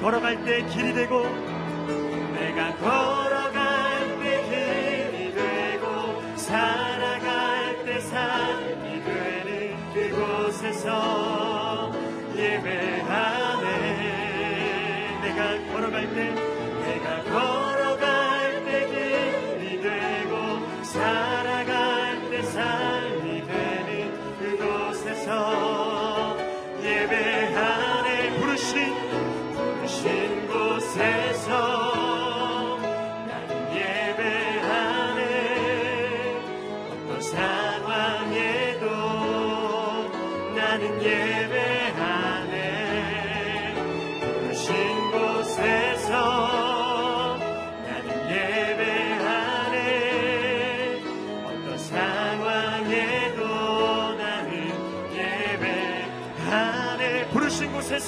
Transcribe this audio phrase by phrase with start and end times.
[0.00, 1.22] 걸어갈 때 길이 되고
[2.34, 11.29] 내가 걸어갈 때 길이 되고 살아갈 때 삶이 되는 그곳에서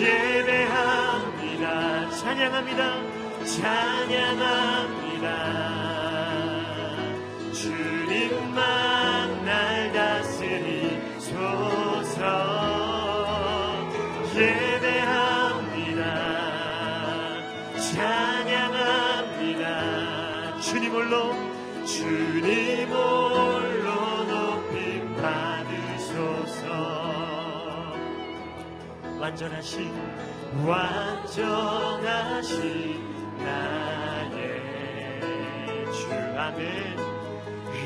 [0.00, 1.66] 예배합니다.
[2.10, 2.82] 찬양합니다.
[3.44, 5.26] 찬양합니다.
[7.52, 11.38] 주님만 날 다스리소서.
[14.36, 16.02] 예배합니다.
[17.92, 19.66] 찬양합니다.
[20.60, 21.34] 주님으로
[21.84, 23.27] 주님으로.
[29.28, 29.92] 완전하신
[30.66, 32.56] 완전하신
[33.44, 34.40] 나의
[35.92, 36.10] 주.
[36.38, 36.96] 아멘.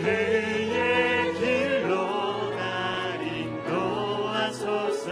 [0.04, 5.10] 그의 길로 날 인도하소서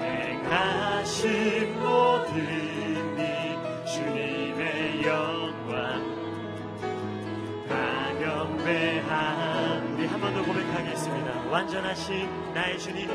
[0.00, 2.34] 내가 신 모든
[3.16, 3.22] 이
[3.86, 6.02] 주님의 영광
[7.68, 7.74] 다
[8.18, 11.42] 경배한 우리 한 번 더 고백하겠습니다.
[11.48, 13.08] 완전하신 나의 주님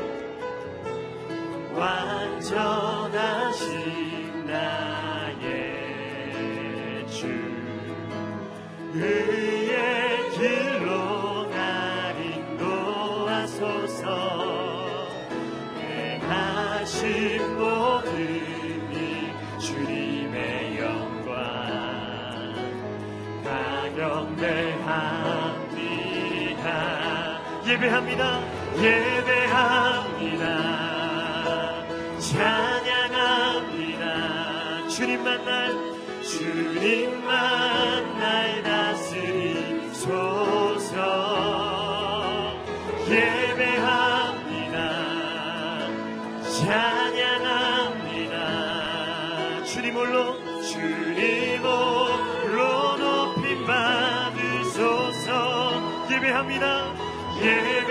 [1.76, 3.10] 완전하신
[4.46, 5.44] 나의
[7.08, 7.26] 주
[8.94, 13.64] 의의 길로 날 인도하소서
[27.66, 28.40] 예배합니다.
[28.76, 30.03] 예배합니다
[36.22, 40.04] 주님만 날 다스리소서.
[43.08, 44.76] 예배합니다.
[46.42, 48.34] 찬양합니다.
[49.64, 55.32] 주님 홀로 주님 홀로 높임 받으소서.
[56.10, 56.92] 예배합니다.
[57.40, 57.83] 예배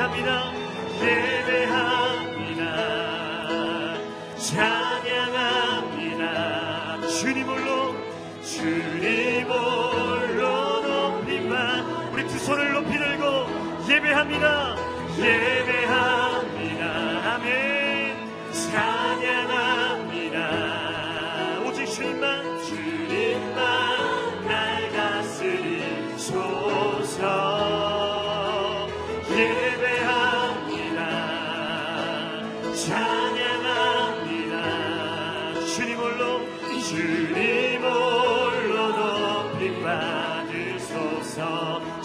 [0.00, 0.52] 예배합니다.
[1.02, 2.64] 예배합니다.
[4.38, 6.24] 찬양합니다.
[7.08, 7.94] 주님 홀로
[8.42, 12.12] 주님 홀로 높임만.
[12.14, 13.46] 우리 두 손을 높이 들고
[13.90, 14.76] 예배합니다.
[15.18, 16.09] 예배합니다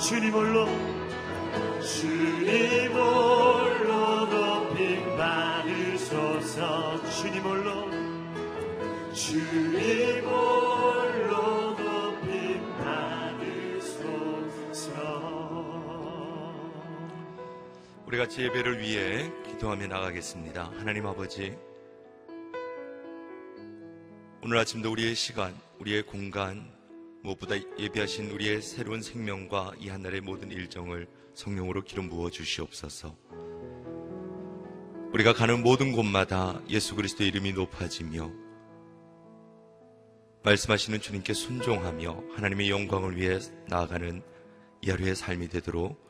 [0.07, 0.67] 주님 홀로
[1.81, 7.89] 주님 홀로 높임 받으소서 주님 홀로
[9.15, 14.21] 주님 홀로 높임 받으소서
[18.05, 20.71] 우리 같이 예배를 위해 기도하며 나가겠습니다.
[20.77, 21.57] 하나님 아버지,
[24.43, 26.75] 오늘 아침도 우리의 시간, 우리의 공간,
[27.25, 33.16] 무엇보다 예배하신 우리의 새로운 생명과 이 한날의 모든 일정을 성령으로 기름 부어 주시옵소서.
[35.12, 38.31] 우리가 가는 모든 곳마다 예수 그리스도의 이름이 높아지며
[40.44, 44.22] 말씀하시는 주님께 순종하며 하나님의 영광을 위해 나아가는
[44.81, 46.04] 이 하루의 삶이 되도록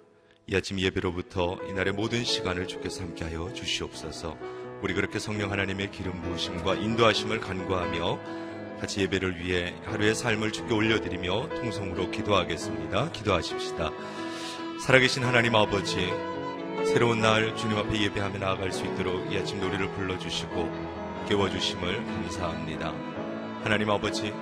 [0.47, 4.37] 이 아침 예배로부터 이날의 모든 시간을 주께서 함께하여 주시옵소서.
[4.81, 8.44] 우리 그렇게 성령 하나님의 기름 부으심과 인도하심을 간구하며
[8.79, 13.11] 같이 예배를 위해 하루의 삶을 주께 올려드리며 통성으로 기도하겠습니다.
[13.11, 13.91] 기도하십시다.
[14.85, 16.11] 살아계신 하나님 아버지,
[16.85, 22.93] 새로운 날 주님 앞에 예배하며 나아갈 수 있도록 이 아침 노래를 불러주시고 깨워주심을 감사합니다.
[23.63, 24.33] 하나님 아버지,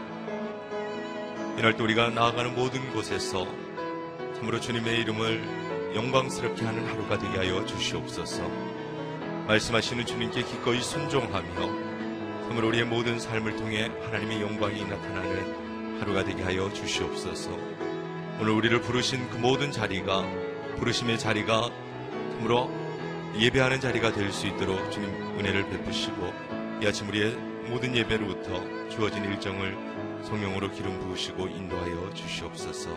[1.57, 3.47] 이날 또 우리가 나아가는 모든 곳에서
[4.35, 8.43] 참으로 주님의 이름을 영광스럽게 하는 하루가 되게 하여 주시옵소서.
[9.47, 11.82] 말씀하시는 주님께 기꺼이 순종하며
[12.53, 17.49] 참으로 우리의 모든 삶을 통해 하나님의 영광이 나타나는 하루가 되게 하여 주시옵소서.
[18.39, 20.23] 오늘 우리를 부르신 그 모든 자리가
[20.77, 21.71] 부르심의 자리가
[22.33, 22.69] 참으로
[23.39, 26.31] 예배하는 자리가 될 수 있도록 주님 은혜를 베푸시고
[26.83, 27.31] 이 아침 우리의
[27.69, 29.75] 모든 예배로부터 주어진 일정을
[30.23, 32.91] 성령으로 기름 부으시고 인도하여 주시옵소서.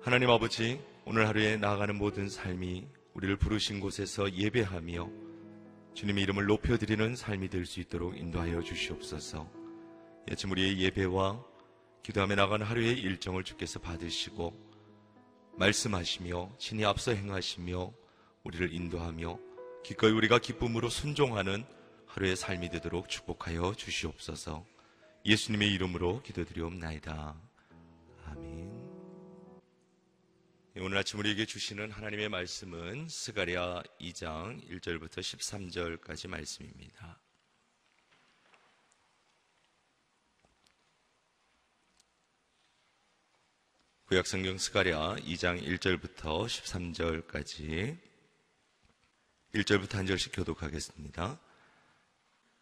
[0.00, 5.29] 하나님 아버지, 오늘 하루에 나아가는 모든 삶이 우리를 부르신 곳에서 예배하며
[6.00, 9.46] 주님의 이름을 높여드리는 삶이 될 수 있도록 인도하여 주시옵소서.
[10.26, 11.44] 이 아침 우리의 예배와
[12.02, 14.54] 기도하며 나가는 하루의 일정을 주께서 받으시고
[15.58, 17.92] 말씀하시며 친히 앞서 행하시며
[18.44, 19.38] 우리를 인도하며
[19.84, 21.66] 기꺼이 우리가 기쁨으로 순종하는
[22.06, 24.64] 하루의 삶이 되도록 축복하여 주시옵소서.
[25.26, 27.49] 예수님의 이름으로 기도드리옵나이다.
[30.82, 37.20] 오늘 아침 우리에게 주시는 하나님의 말씀은 스가랴 2장 1절부터 13절까지 말씀입니다.
[44.06, 47.98] 구약 성경 스가랴 2장 1절부터 13절까지
[49.54, 51.38] 1절부터 한 절씩 교독하겠습니다.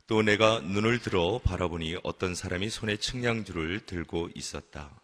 [0.09, 5.01] 또 내가 눈을 들어 바라보니 어떤 사람이 손에 측량줄을 들고 있었다.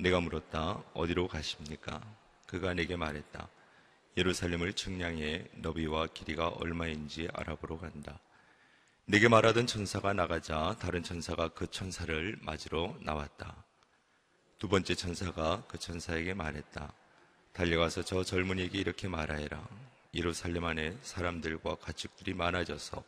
[0.00, 0.82] 내가 물었다.
[0.94, 2.00] 어디로 가십니까?
[2.46, 3.48] 그가 내게 말했다.
[4.16, 8.20] 예루살렘을 측량해 너비와 길이가 얼마인지 알아보러 간다.
[9.06, 13.64] 내게 말하던 천사가 나가자 다른 천사가 그 천사를 맞으러 나왔다.
[14.58, 16.92] 두 번째 천사가 그 천사에게 말했다.
[17.52, 19.68] 달려가서 저 젊은이에게 이렇게 말하여라.
[20.14, 23.02] 예루살렘 안에 사람들과 가축들이 많아져서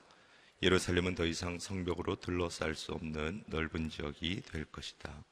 [0.62, 5.24] 예루살렘은 더 이상 성벽으로 둘러쌀 수 없는 넓은 지역이 될 것이다.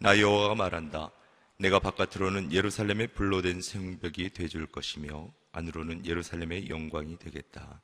[0.00, 1.10] 나 여호와가 말한다.
[1.56, 7.82] 내가 바깥으로는 예루살렘의 불로 된 성벽이 되줄 것이며 안으로는 예루살렘의 영광이 되겠다.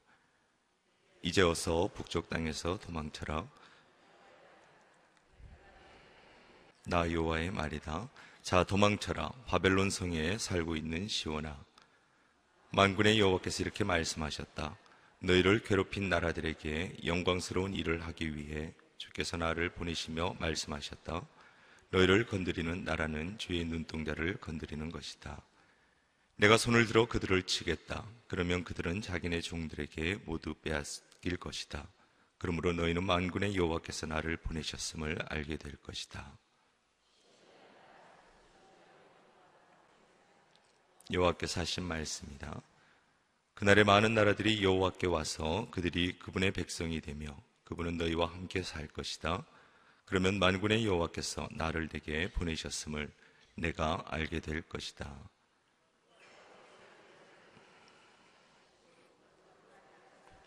[1.22, 3.48] 이제 어서 북쪽 땅에서 도망쳐라.
[6.86, 8.08] 나 여호와의 말이다.
[8.42, 9.32] 자 도망쳐라.
[9.46, 11.64] 바벨론 성에 살고 있는 시온아.
[12.70, 14.76] 만군의 여호와께서 이렇게 말씀하셨다.
[15.18, 21.26] 너희를 괴롭힌 나라들에게 영광스러운 일을 하기 위해 주께서 나를 보내시며 말씀하셨다.
[21.94, 25.40] 너희를 건드리는 나라는 주의 눈동자를 건드리는 것이다.
[26.34, 28.04] 내가 손을 들어 그들을 치겠다.
[28.26, 31.86] 그러면 그들은 자기네 종들에게 모두 빼앗길 것이다.
[32.38, 36.36] 그러므로 너희는 만군의 여호와께서 나를 보내셨음을 알게 될 것이다.
[41.12, 42.60] 여호와께서 하신 말씀이다.
[43.54, 49.46] 그날에 많은 나라들이 여호와께 와서 그들이 그분의 백성이 되며 그분은 너희와 함께 살 것이다.
[50.04, 53.10] 그러면 만군의 여호와께서 나를 내게 보내셨음을
[53.56, 55.16] 내가 알게 될 것이다.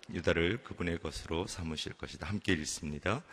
[0.10, 2.28] 유다를 그분의 것으로 삼으실 것이다.
[2.28, 3.24] 함께 읽습니다.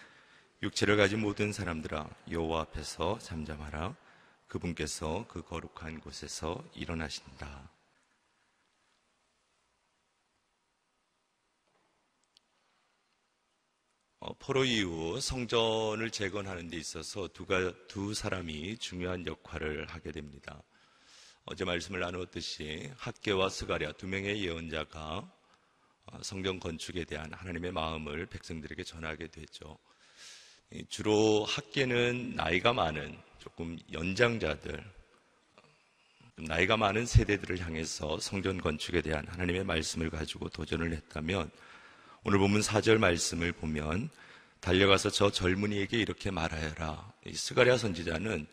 [0.63, 3.95] 육체를 가진 모든 사람들아 여호와 앞에서 잠잠하라.
[4.49, 7.74] 그분께서 그 거룩한 곳에서 일어나신다.
[14.39, 20.63] 포로 이후 성전을 재건하는 데 있어서 두가, 두 사람이 중요한 역할을 하게 됩니다.
[21.45, 25.31] 어제 말씀을 나누었듯이 학계와 스가랴 두 명의 예언자가
[26.07, 29.79] 어, 성전 건축에 대한 하나님의 마음을 백성들에게 전하게 되죠.
[30.89, 34.83] 주로 학계는 나이가 많은 조금 연장자들,
[36.37, 41.51] 나이가 많은 세대들을 향해서 성전 건축에 대한 하나님의 말씀을 가지고 도전을 했다면
[42.27, 44.09] 오늘 본문 4절 말씀을 보면
[44.61, 47.13] 달려가서 저 젊은이에게 이렇게 말하여라.
[47.35, 48.47] 스가랴 선지자는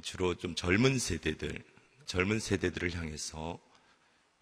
[0.00, 1.60] 주로 좀 젊은 세대들,
[2.06, 3.58] 젊은 세대들을 향해서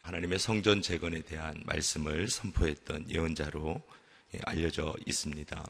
[0.03, 3.81] 하나님의 성전 재건에 대한 말씀을 선포했던 예언자로
[4.43, 5.67] 알려져 있습니다.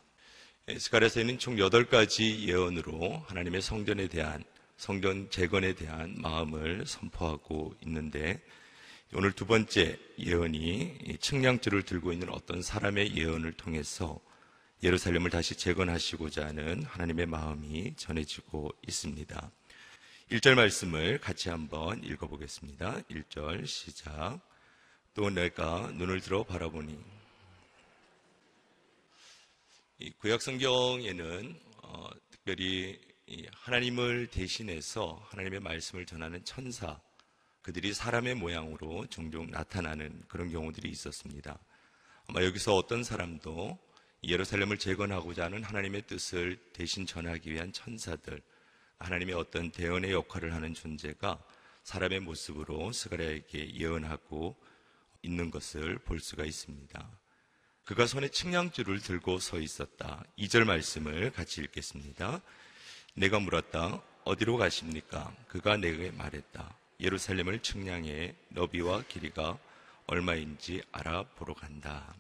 [0.77, 4.43] 스가랴서에는 총 8가지 예언으로 하나님의 성전에 대한
[4.77, 8.43] 성전 재건에 대한 마음을 선포하고 있는데
[9.15, 14.19] 오늘 두 번째 예언이 측량줄을 들고 있는 어떤 사람의 예언을 통해서
[14.83, 19.51] 예루살렘을 다시 재건하시고자 하는 하나님의 마음이 전해지고 있습니다.
[20.31, 23.03] 1절 말씀을 같이 한번 읽어보겠습니다.
[23.03, 24.41] 1절 시작.
[25.13, 26.99] 또 내가 눈을 들어 바라보니
[30.21, 32.99] 구약 성경에는 어, 특별히
[33.53, 36.99] 하나님을 대신해서 하나님의 말씀을 전하는 천사
[37.63, 41.59] 그들이 사람의 모양으로 종종 나타나는 그런 경우들이 있었습니다.
[42.27, 43.79] 아마 여기서 어떤 사람도
[44.25, 48.41] 예루살렘을 재건하고자 하는 하나님의 뜻을 대신 전하기 위한 천사들,
[48.99, 51.43] 하나님의 어떤 대언의 역할을 하는 존재가
[51.85, 54.57] 사람의 모습으로 스가랴에게 예언하고
[55.23, 57.11] 있는 것을 볼 수가 있습니다.
[57.85, 60.25] 그가 손에 측량줄을 들고 서 있었다.
[60.39, 62.41] 2절 말씀을 같이 읽겠습니다.
[63.15, 64.01] 내가 물었다.
[64.25, 65.35] 어디로 가십니까?
[65.49, 66.82] 그가 내게 말했다.
[67.03, 69.59] 예루살렘을 측량해 너비와 길이가
[70.07, 72.15] 얼마인지 알아보러 간다.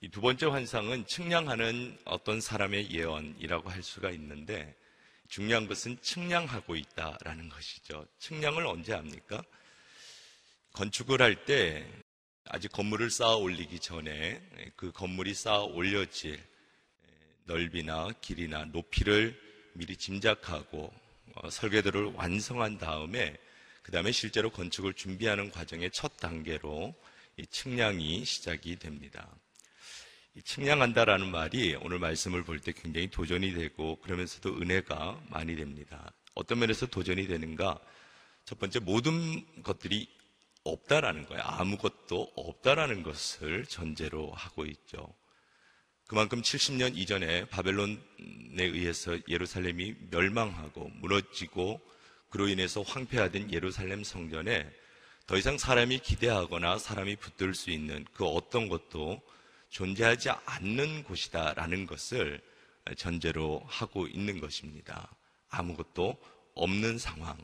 [0.00, 4.76] 이 두 번째 환상은 측량하는 어떤 사람의 예언이라고 할 수가 있는데
[5.28, 8.06] 중요한 것은 측량하고 있다라는 것이죠.
[8.20, 9.42] 측량을 언제 합니까?
[10.72, 11.84] 건축을 할 때
[12.44, 14.40] 아직 건물을 쌓아 올리기 전에
[14.76, 16.40] 그 건물이 쌓아 올려질
[17.44, 19.38] 넓이나 길이나 높이를
[19.74, 20.92] 미리 짐작하고
[21.34, 23.36] 어, 설계도를 완성한 다음에
[23.88, 26.94] 그 다음에 실제로 건축을 준비하는 과정의 첫 단계로
[27.38, 29.34] 이 측량이 시작이 됩니다.
[30.34, 36.12] 이 측량한다라는 말이 오늘 말씀을 볼 때 굉장히 도전이 되고 그러면서도 은혜가 많이 됩니다.
[36.34, 37.80] 어떤 면에서 도전이 되는가?
[38.44, 40.06] 첫 번째 모든 것들이
[40.64, 41.42] 없다라는 거예요.
[41.44, 45.14] 아무것도 없다라는 것을 전제로 하고 있죠.
[46.06, 47.98] 그만큼 70년 이전에 바벨론에
[48.58, 51.80] 의해서 예루살렘이 멸망하고 무너지고
[52.30, 54.68] 그로 인해서 황폐화된 예루살렘 성전에
[55.26, 59.20] 더 이상 사람이 기대하거나 사람이 붙들 수 있는 그 어떤 것도
[59.70, 62.40] 존재하지 않는 곳이다라는 것을
[62.96, 65.10] 전제로 하고 있는 것입니다.
[65.50, 66.16] 아무것도
[66.54, 67.36] 없는 상황.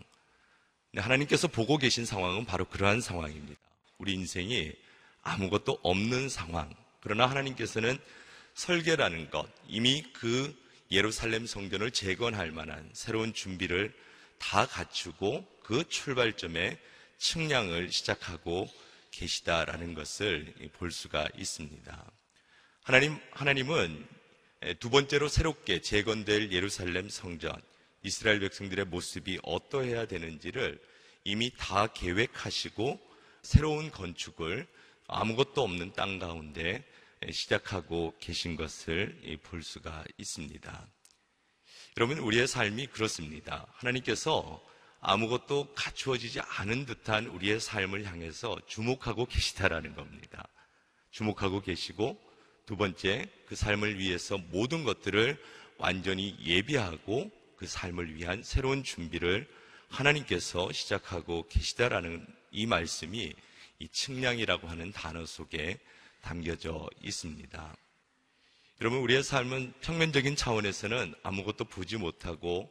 [0.96, 3.60] 하나님께서 보고 계신 상황은 바로 그러한 상황입니다.
[3.98, 4.72] 우리 인생이
[5.22, 6.72] 아무것도 없는 상황.
[7.00, 7.98] 그러나 하나님께서는
[8.54, 10.54] 설계라는 것, 이미 그
[10.90, 13.92] 예루살렘 성전을 재건할 만한 새로운 준비를
[14.44, 16.78] 다 갖추고 그 출발점에
[17.16, 18.70] 측량을 시작하고
[19.10, 22.12] 계시다라는 것을 볼 수가 있습니다.
[22.82, 24.06] 하나님, 하나님은
[24.80, 27.54] 두 번째로 새롭게 재건될 예루살렘 성전,
[28.02, 30.78] 이스라엘 백성들의 모습이 어떠해야 되는지를
[31.24, 33.00] 이미 다 계획하시고
[33.42, 34.66] 새로운 건축을
[35.06, 36.84] 아무것도 없는 땅 가운데
[37.30, 40.86] 시작하고 계신 것을 볼 수가 있습니다.
[41.96, 43.68] 여러분, 우리의 삶이 그렇습니다.
[43.74, 44.60] 하나님께서
[45.00, 50.48] 아무것도 갖추어지지 않은 듯한 우리의 삶을 향해서 주목하고 계시다라는 겁니다.
[51.12, 52.20] 주목하고 계시고
[52.66, 55.40] 두 번째, 그 삶을 위해서 모든 것들을
[55.78, 59.48] 완전히 예비하고 그 삶을 위한 새로운 준비를
[59.88, 63.32] 하나님께서 시작하고 계시다라는 이 말씀이
[63.78, 65.78] 이 측량이라고 하는 단어 속에
[66.22, 67.76] 담겨져 있습니다.
[68.80, 72.68] 여러분, 우리의 삶은 평면적인 차원에서는 아무것도 보지 못하고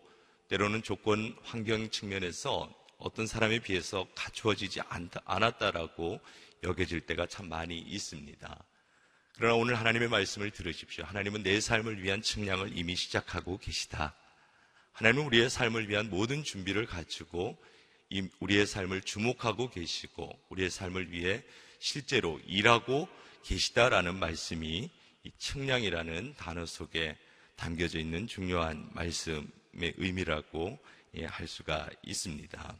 [0.50, 4.82] 때로는 조건 환경 측면에서 어떤 사람에 비해서 갖추어지지
[5.24, 6.20] 않았다라고
[6.64, 8.66] 여겨질 때가 참 많이 있습니다.
[9.36, 11.06] 그러나 오늘 하나님의 말씀을 들으십시오.
[11.06, 14.14] 하나님은 내 삶을 위한 측량을 이미 시작하고 계시다.
[14.92, 17.58] 하나님은 우리의 삶을 위한 모든 준비를 갖추고
[18.42, 21.44] 우리의 삶을 주목하고 계시고 우리의 삶을 위해
[21.80, 23.08] 실제로 일하고
[23.44, 24.92] 계시다라는 말씀이
[25.26, 27.16] 이 측량이라는 단어 속에
[27.56, 30.78] 담겨져 있는 중요한 말씀의 의미라고
[31.16, 32.76] 예, 할 수가 있습니다.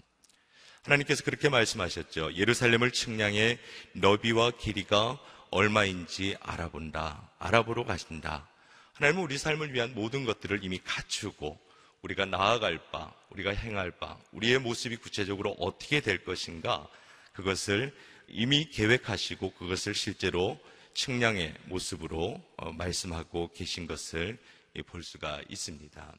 [0.82, 2.34] 하나님께서 그렇게 말씀하셨죠.
[2.34, 3.60] 예루살렘을 측량해
[3.94, 5.18] 너비와 길이가
[5.52, 7.32] 얼마인지 알아본다.
[7.40, 8.50] 알아보러 가신다.
[8.96, 11.58] 하나님은 우리 삶을 위한 모든 것들을 이미 갖추고
[12.02, 16.90] 우리가 나아갈 바, 우리가 행할 바, 우리의 모습이 구체적으로 어떻게 될 것인가
[17.32, 17.96] 그것을
[18.28, 20.60] 이미 계획하시고 그것을 실제로
[20.94, 24.38] 측량의 모습으로 어, 말씀하고 계신 것을
[24.88, 26.14] 볼 수가 있습니다.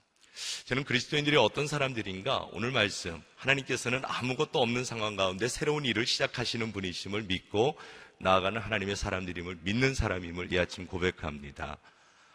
[0.65, 7.23] 저는 그리스도인들이 어떤 사람들인가 오늘 말씀 하나님께서는 아무것도 없는 상황 가운데 새로운 일을 시작하시는 분이심을
[7.23, 7.79] 믿고
[8.19, 11.79] 나아가는 하나님의 사람들임을 믿는 사람임을 이 아침 고백합니다.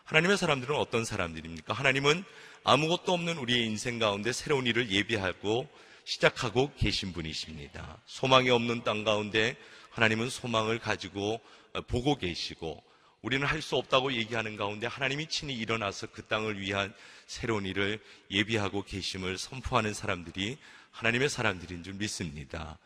[0.05, 1.73] 하나님의 사람들은 어떤 사람들입니까?
[1.73, 2.23] 하나님은
[2.63, 5.69] 아무것도 없는 우리의 인생 가운데 새로운 일을 예비하고
[6.05, 8.01] 시작하고 계신 분이십니다.
[8.05, 9.55] 소망이 없는 땅 가운데
[9.91, 11.39] 하나님은 소망을 가지고
[11.87, 12.83] 보고 계시고
[13.21, 16.93] 우리는 할 수 없다고 얘기하는 가운데 하나님이 친히 일어나서 그 땅을 위한
[17.27, 17.99] 새로운 일을
[18.31, 20.57] 예비하고 계심을 선포하는 사람들이
[20.91, 22.77] 하나님의 사람들인 줄 믿습니다.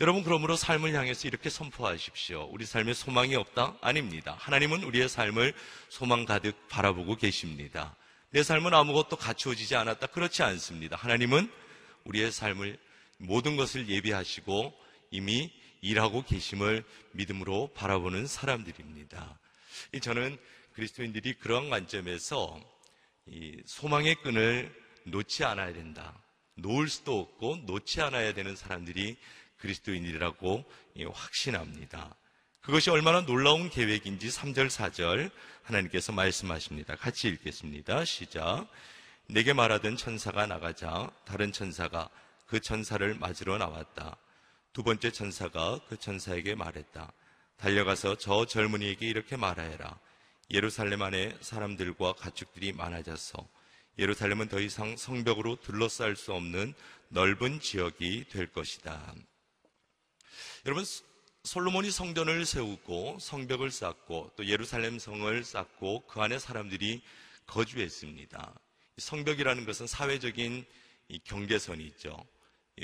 [0.00, 2.48] 여러분 그러므로 삶을 향해서 이렇게 선포하십시오.
[2.52, 3.76] 우리 삶에 소망이 없다?
[3.80, 4.36] 아닙니다.
[4.38, 5.54] 하나님은 우리의 삶을
[5.88, 7.96] 소망 가득 바라보고 계십니다.
[8.30, 10.08] 내 삶은 아무것도 갖추어지지 않았다.
[10.08, 10.96] 그렇지 않습니다.
[10.96, 11.50] 하나님은
[12.04, 12.78] 우리의 삶을
[13.16, 14.72] 모든 것을 예비하시고
[15.10, 19.38] 이미 일하고 계심을 믿음으로 바라보는 사람들입니다.
[20.02, 20.38] 저는
[20.72, 22.60] 그리스도인들이 그런 관점에서
[23.66, 26.14] 소망의 끈을 놓지 않아야 된다.
[26.54, 29.16] 놓을 수도 없고 놓지 않아야 되는 사람들이
[29.58, 30.64] 그리스도인이라고
[31.12, 32.14] 확신합니다.
[32.60, 35.30] 그것이 얼마나 놀라운 계획인지 3절, 4절
[35.62, 36.96] 하나님께서 말씀하십니다.
[36.96, 38.04] 같이 읽겠습니다.
[38.04, 38.68] 시작.
[39.26, 42.08] 내게 말하던 천사가 나가자 다른 천사가
[42.46, 44.16] 그 천사를 맞으러 나왔다.
[44.78, 47.12] 두 번째 천사가 그 천사에게 말했다.
[47.56, 49.98] 달려가서 저 젊은이에게 이렇게 말하여라.
[50.52, 53.44] 예루살렘 안에 사람들과 가축들이 많아져서
[53.98, 56.74] 예루살렘은 더 이상 성벽으로 둘러쌀 수 없는
[57.08, 59.16] 넓은 지역이 될 것이다.
[60.64, 60.84] 여러분
[61.42, 67.02] 솔로몬이 성전을 세우고 성벽을 쌓고 또 예루살렘 성을 쌓고 그 안에 사람들이
[67.48, 68.54] 거주했습니다.
[68.98, 70.64] 성벽이라는 것은 사회적인
[71.24, 72.24] 경계선이 있죠.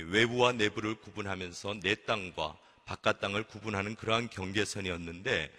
[0.02, 5.50] 외부와 내부를 구분하면서 내 땅과 바깥 땅을 구분하는 그러한 경계선이었는데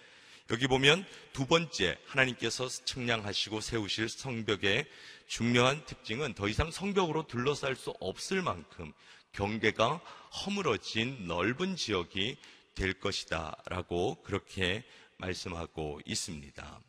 [0.50, 4.86] 여기 보면 두 번째 하나님께서 측량하시고 세우실 성벽의
[5.26, 8.92] 중요한 특징은 더 이상 성벽으로 둘러쌀 수 없을 만큼
[9.32, 10.00] 경계가
[10.44, 12.36] 허물어진 넓은 지역이
[12.76, 14.84] 될 것이다 라고 그렇게
[15.18, 16.80] 말씀하고 있습니다.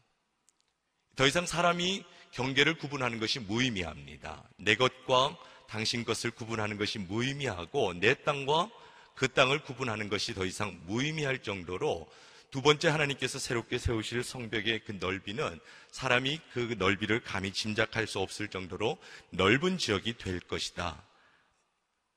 [1.16, 4.48] 더 이상 사람이 경계를 구분하는 것이 무의미합니다.
[4.58, 5.36] 내 것과
[5.68, 8.70] 당신 것을 구분하는 것이 무의미하고 내 땅과
[9.16, 12.08] 그 땅을 구분하는 것이 더 이상 무의미할 정도로
[12.52, 15.60] 두 번째 하나님께서 새롭게 세우실 성벽의 그 넓이는
[15.92, 18.98] 사람이 그 넓이를 감히 짐작할 수 없을 정도로
[19.32, 21.04] 넓은 지역이 될 것이다.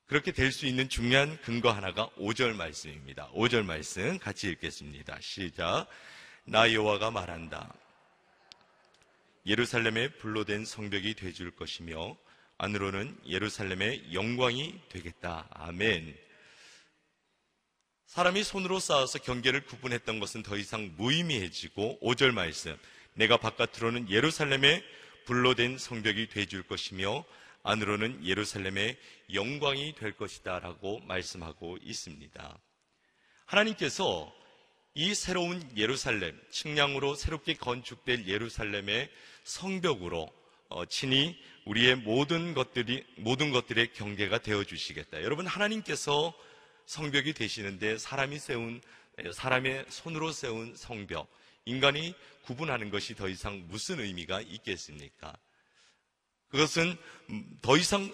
[0.07, 3.31] 그렇게 될 수 있는 중요한 근거 하나가 5절 말씀입니다.
[3.33, 5.19] 5절 말씀 같이 읽겠습니다.
[5.21, 5.87] 시작.
[6.45, 7.73] 나 여호와가 말한다.
[9.47, 12.17] 예루살렘에 불로 된 성벽이 되줄 것이며
[12.63, 15.49] 안으로는 예루살렘의 영광이 되겠다.
[15.51, 16.15] 아멘.
[18.05, 22.77] 사람이 손으로 쌓아서 경계를 구분했던 것은 더 이상 무의미해지고 5절 말씀
[23.15, 24.85] 내가 바깥으로는 예루살렘에
[25.25, 27.25] 불로 된 성벽이 되줄 것이며
[27.63, 28.99] 안으로는 예루살렘의
[29.33, 32.59] 영광이 될 것이다라고 말씀하고 있습니다.
[33.47, 34.31] 하나님께서
[34.93, 39.09] 이 새로운 예루살렘, 측량으로 새롭게 건축될 예루살렘의
[39.45, 40.40] 성벽으로 어,
[40.89, 45.23] 친히 우리의 모든 것들이 모든 것들의 경계가 되어 주시겠다.
[45.23, 46.35] 여러분 하나님께서
[46.87, 48.81] 성벽이 되시는데 사람이 세운
[49.33, 51.29] 사람의 손으로 세운 성벽,
[51.65, 55.37] 인간이 구분하는 것이 더 이상 무슨 의미가 있겠습니까?
[56.49, 56.97] 그것은
[57.63, 58.13] 더 이상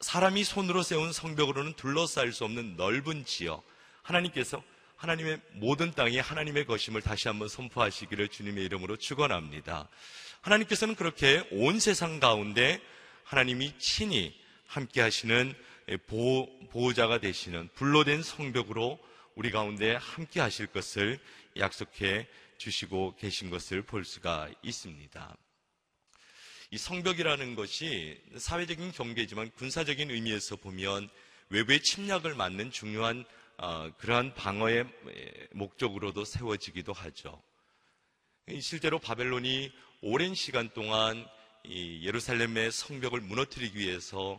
[0.00, 3.64] 사람이 손으로 세운 성벽으로는 둘러싸일 수 없는 넓은 지역.
[4.02, 4.62] 하나님께서
[4.96, 9.88] 하나님의 모든 땅이 하나님의 것임을 다시 한번 선포하시기를 주님의 이름으로 축원합니다.
[10.44, 12.78] 하나님께서는 그렇게 온 세상 가운데
[13.24, 15.54] 하나님이 친히 함께 하시는
[16.06, 18.98] 보호, 보호자가 되시는 불로된 성벽으로
[19.36, 21.18] 우리 가운데 함께 하실 것을
[21.56, 22.28] 약속해
[22.58, 25.34] 주시고 계신 것을 볼 수가 있습니다.
[26.72, 31.08] 이 성벽이라는 것이 사회적인 경계지만 군사적인 의미에서 보면
[31.48, 33.24] 외부의 침략을 막는 중요한
[33.56, 34.84] 어, 그러한 방어의
[35.52, 37.42] 목적으로도 세워지기도 하죠.
[38.60, 41.26] 실제로 바벨론이 오랜 시간 동안
[41.66, 44.38] 예루살렘의 성벽을 무너뜨리기 위해서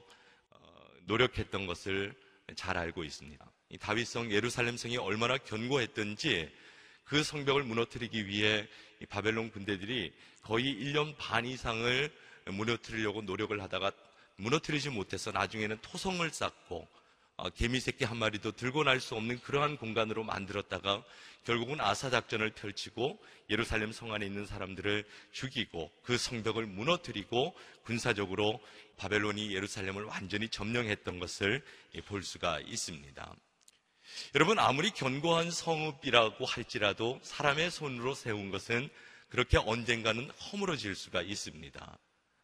[0.52, 2.14] 어, 노력했던 것을
[2.56, 3.52] 잘 알고 있습니다.
[3.80, 6.52] 다윗성 예루살렘 성이 얼마나 견고했던지
[7.04, 8.68] 그 성벽을 무너뜨리기 위해
[9.10, 10.14] 바벨론 군대들이
[10.44, 12.14] 거의 1년 반 이상을
[12.46, 13.92] 무너뜨리려고 노력을 하다가
[14.36, 17.05] 무너뜨리지 못해서 나중에는 토성을 쌓고 어,
[17.56, 21.04] 개미 새끼 한 마리도 들고 날 수 없는 그러한 공간으로 만들었다가
[21.44, 23.20] 결국은 아사 작전을 펼치고
[23.50, 28.60] 예루살렘 성 안에 있는 사람들을 죽이고 그 성벽을 무너뜨리고 군사적으로
[28.98, 31.64] 바벨론이 예루살렘을 완전히 점령했던 것을
[32.06, 33.36] 볼 수가 있습니다.
[34.34, 38.90] 여러분 아무리 견고한 성읍이라고 할지라도 사람의 손으로 세운 것은
[39.30, 41.98] 그렇게 언젠가는 허물어질 수가 있습니다.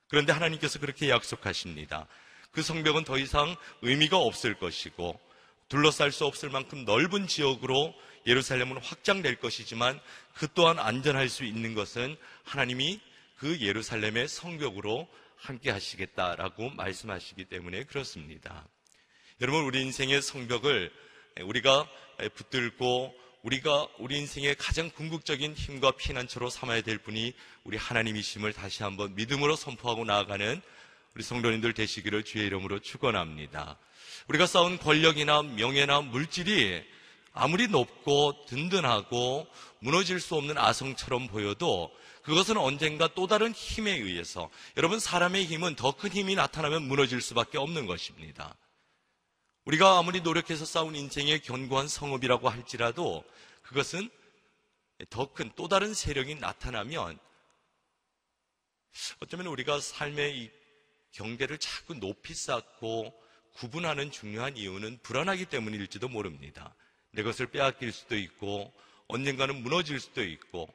[0.09, 2.07] 그런데 하나님께서 그렇게 약속하십니다.
[2.51, 5.19] 그 성벽은 더 이상 의미가 없을 것이고
[5.69, 7.93] 둘러쌀 수 없을 만큼 넓은 지역으로
[8.27, 9.99] 예루살렘은 확장될 것이지만
[10.33, 12.99] 그 또한 안전할 수 있는 것은 하나님이
[13.37, 18.67] 그 예루살렘의 성벽으로 함께 하시겠다라고 말씀하시기 때문에 그렇습니다.
[19.39, 20.91] 여러분 우리 인생의 성벽을
[21.41, 21.89] 우리가
[22.35, 27.33] 붙들고 우리가 우리 인생의 가장 궁극적인 힘과 피난처로 삼아야 될 분이
[27.63, 30.61] 우리 하나님이심을 다시 한번 믿음으로 선포하고 나아가는
[31.13, 33.77] 우리 성도님들 되시기를 주의 이름으로 축원합니다.
[34.27, 36.83] 우리가 쌓은 권력이나 명예나 물질이
[37.33, 39.47] 아무리 높고 든든하고
[39.79, 41.91] 무너질 수 없는 아성처럼 보여도
[42.23, 47.57] 그것은 언젠가 또 다른 힘에 의해서 여러분 사람의 힘은 더 큰 힘이 나타나면 무너질 수밖에
[47.57, 48.55] 없는 것입니다.
[49.65, 53.23] 우리가 아무리 노력해서 쌓은 인생의 견고한 성읍이라고 할지라도
[53.63, 54.09] 그것은
[55.09, 57.17] 더 큰 또 다른 세력이 나타나면
[59.21, 60.51] 어쩌면 우리가 삶의 이
[61.11, 63.13] 경계를 자꾸 높이 쌓고
[63.53, 66.73] 구분하는 중요한 이유는 불안하기 때문일지도 모릅니다.
[67.11, 68.73] 내 것을 빼앗길 수도 있고
[69.07, 70.73] 언젠가는 무너질 수도 있고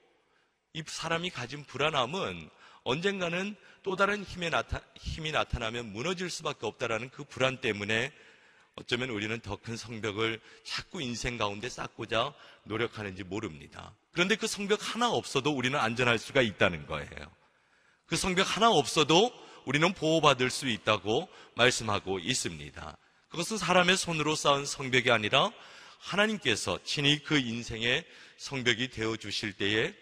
[0.75, 2.51] 이 사람이 가진 불안함은
[2.85, 8.13] 언젠가는 또 다른 힘이, 나타, 힘이 나타나면 무너질 수밖에 없다라는 그 불안 때문에
[8.77, 13.95] 어쩌면 우리는 더 큰 성벽을 자꾸 인생 가운데 쌓고자 노력하는지 모릅니다.
[14.13, 17.09] 그런데 그 성벽 하나 없어도 우리는 안전할 수가 있다는 거예요.
[18.05, 19.33] 그 성벽 하나 없어도
[19.67, 22.97] 우리는 보호받을 수 있다고 말씀하고 있습니다.
[23.29, 25.51] 그것은 사람의 손으로 쌓은 성벽이 아니라
[25.99, 28.05] 하나님께서 친히 그 인생의
[28.37, 29.93] 성벽이 되어 주실 때에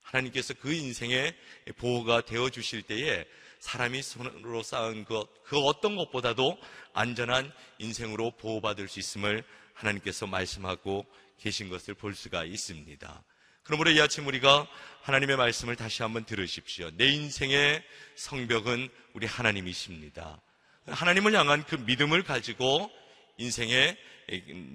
[0.00, 1.36] 하나님께서 그 인생의
[1.76, 3.26] 보호가 되어 주실 때에
[3.60, 6.58] 사람이 손으로 쌓은 것, 그 어떤 것보다도
[6.94, 11.04] 안전한 인생으로 보호받을 수 있음을 하나님께서 말씀하고
[11.38, 13.24] 계신 것을 볼 수가 있습니다.
[13.68, 14.66] 그러므로 이 아침 우리가
[15.02, 16.90] 하나님의 말씀을 다시 한번 들으십시오.
[16.94, 17.84] 내 인생의
[18.16, 20.40] 성벽은 우리 하나님이십니다.
[20.86, 22.90] 하나님을 향한 그 믿음을 가지고
[23.36, 23.98] 인생의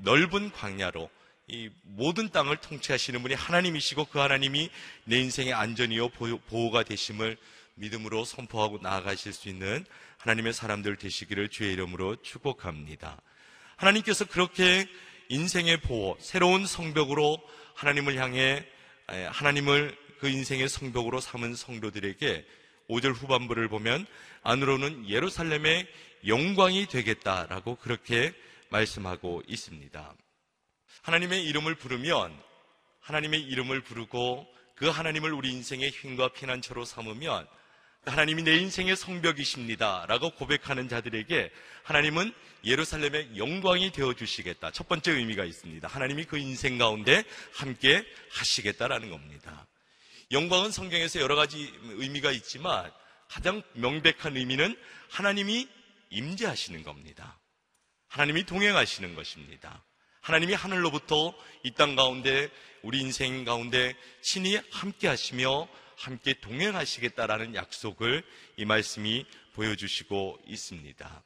[0.03, 1.09] 넓은 광야로
[1.47, 4.69] 이 모든 땅을 통치하시는 분이 하나님이시고 그 하나님이
[5.05, 7.35] 내 인생의 안전이요 보호가 되심을
[7.73, 9.83] 믿음으로 선포하고 나아가실 수 있는
[10.19, 13.19] 하나님의 사람들 되시기를 주의 이름으로 축복합니다.
[13.75, 14.87] 하나님께서 그렇게
[15.29, 17.41] 인생의 보호, 새로운 성벽으로
[17.73, 18.63] 하나님을 향해
[19.07, 22.45] 하나님을 그 인생의 성벽으로 삼은 성도들에게
[22.89, 24.05] 5절 후반부를 보면
[24.43, 25.87] 안으로는 예루살렘의
[26.27, 28.33] 영광이 되겠다라고 그렇게
[28.69, 30.13] 말씀하고 있습니다.
[31.01, 32.37] 하나님의 이름을 부르면
[33.01, 37.47] 하나님의 이름을 부르고 그 하나님을 우리 인생의 힘과 피난처로 삼으면
[38.05, 40.05] 하나님이 내 인생의 성벽이십니다.
[40.07, 41.51] 라고 고백하는 자들에게
[41.83, 42.33] 하나님은
[42.65, 44.71] 예루살렘의 영광이 되어 주시겠다.
[44.71, 45.87] 첫 번째 의미가 있습니다.
[45.87, 49.65] 하나님이 그 인생 가운데 함께 하시겠다라는 겁니다.
[50.31, 52.91] 영광은 성경에서 여러 가지 의미가 있지만
[53.29, 54.77] 가장 명백한 의미는
[55.09, 55.67] 하나님이
[56.09, 57.39] 임재하시는 겁니다.
[58.07, 59.83] 하나님이 동행하시는 것입니다.
[60.21, 62.49] 하나님이 하늘로부터 이 땅 가운데
[62.81, 68.23] 우리 인생 가운데 친히 함께 하시며 함께 동행하시겠다라는 약속을
[68.57, 71.23] 이 말씀이 보여주시고 있습니다.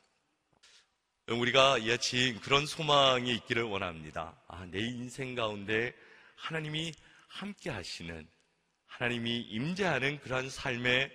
[1.28, 4.40] 우리가 이같이 그런 소망이 있기를 원합니다.
[4.48, 5.94] 아, 내 인생 가운데
[6.36, 6.94] 하나님이
[7.28, 8.28] 함께 하시는
[8.86, 11.12] 하나님이 임재하는 그러한 삶의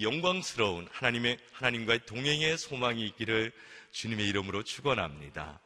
[0.00, 3.52] 영광스러운 하나님의 하나님과의 동행의 소망이 있기를
[3.92, 5.60] 주님의 이름으로 축원합니다.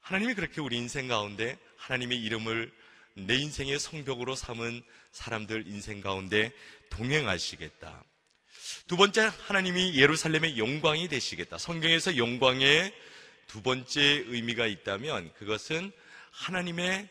[0.00, 2.72] 하나님이 그렇게 우리 인생 가운데 하나님의 이름을
[3.14, 6.52] 내 인생의 성벽으로 삼은 사람들 인생 가운데
[6.90, 8.04] 동행하시겠다.
[8.86, 11.58] 두 번째 하나님이 예루살렘의 영광이 되시겠다.
[11.58, 12.92] 성경에서 영광의
[13.46, 15.92] 두 번째 의미가 있다면 그것은
[16.30, 17.08] 하나님의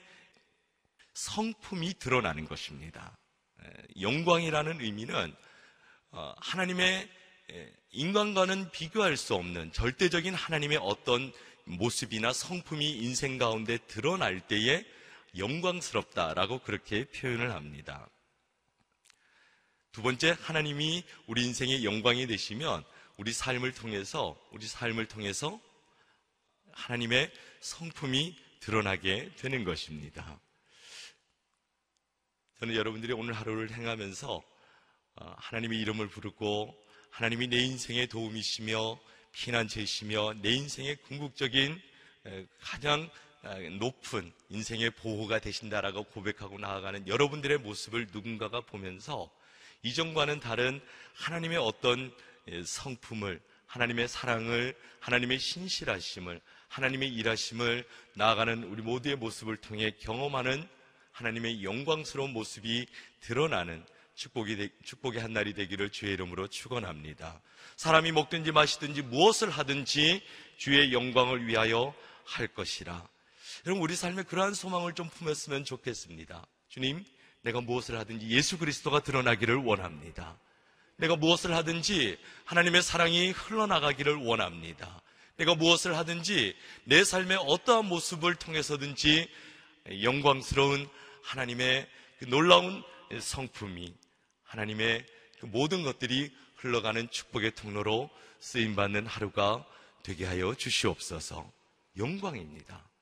[1.14, 3.18] 성품이 드러나는 것입니다.
[4.00, 5.34] 영광이라는 의미는
[6.12, 7.10] 어, 하나님의
[7.92, 11.32] 인간과는 비교할 수 없는 절대적인 하나님의 어떤
[11.66, 14.84] 모습이나 성품이 인생 가운데 드러날 때에
[15.38, 18.10] 영광스럽다라고 그렇게 표현을 합니다.
[19.92, 22.84] 두 번째, 하나님이 우리 인생의 영광이 되시면
[23.18, 25.60] 우리 삶을 통해서, 우리 삶을 통해서
[26.72, 30.40] 하나님의 성품이 드러나게 되는 것입니다.
[32.60, 34.42] 저는 여러분들이 오늘 하루를 행하면서
[35.16, 36.76] 어, 하나님의 이름을 부르고
[37.12, 39.00] 하나님이 내 인생의 도움이시며
[39.34, 41.80] 피난처이시며 내 인생의 궁극적인
[42.62, 43.10] 가장
[43.80, 49.30] 높은 인생의 보호가 되신다라고 고백하고 나아가는 여러분들의 모습을 누군가가 보면서
[49.84, 50.82] 이전과는 다른
[51.16, 52.14] 하나님의 어떤
[52.66, 60.68] 성품을 하나님의 사랑을 하나님의 신실하심을 하나님의 일하심을 나아가는 우리 모두의 모습을 통해 경험하는
[61.12, 62.88] 하나님의 영광스러운 모습이
[63.20, 67.42] 드러나는 축복이 되, 축복의 한 날이 되기를 주의 이름으로 축원합니다.
[67.76, 70.22] 사람이 먹든지 마시든지 무엇을 하든지
[70.58, 73.08] 주의 영광을 위하여 할 것이라.
[73.66, 76.46] 여러분 우리 삶에 그러한 소망을 좀 품었으면 좋겠습니다.
[76.68, 77.06] 주님,
[77.44, 80.38] 내가 무엇을 하든지 예수 그리스도가 드러나기를 원합니다.
[80.98, 85.02] 내가 무엇을 하든지 하나님의 사랑이 흘러나가기를 원합니다.
[85.38, 89.30] 내가 무엇을 하든지 내 삶의 어떠한 모습을 통해서든지
[90.02, 90.90] 영광스러운
[91.24, 91.88] 하나님의
[92.20, 92.84] 그 놀라운
[93.18, 93.94] 성품이
[94.44, 95.06] 하나님의
[95.40, 98.10] 그 모든 것들이 흘러가는 축복의 통로로
[98.42, 99.66] 쓰임받는 하루가
[100.04, 101.50] 되게 하여 주시옵소서
[101.98, 102.93] 영광입니다.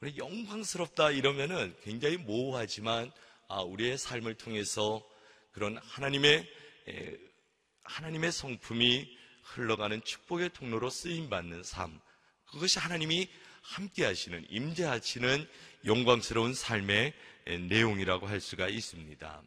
[0.00, 3.10] 우리 영광스럽다 이러면은 굉장히 모호하지만
[3.48, 5.04] 아, 우리의 삶을 통해서
[5.50, 6.48] 그런 하나님의
[7.82, 11.98] 하나님의 성품이 흘러가는 축복의 통로로 쓰임 받는 삶
[12.46, 13.28] 그것이 하나님이
[13.62, 15.48] 함께 하시는 임재하시는
[15.84, 17.12] 영광스러운 삶의
[17.68, 19.42] 내용이라고 할 수가 있습니다.